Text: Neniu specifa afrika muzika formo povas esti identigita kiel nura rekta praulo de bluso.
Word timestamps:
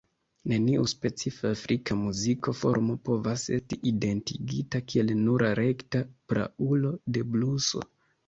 Neniu 0.51 0.85
specifa 0.91 1.49
afrika 1.55 1.97
muzika 1.99 2.53
formo 2.61 2.95
povas 3.09 3.43
esti 3.57 3.79
identigita 3.91 4.81
kiel 4.93 5.13
nura 5.21 5.51
rekta 5.61 6.01
praulo 6.33 6.95
de 7.19 7.23
bluso. 7.37 7.85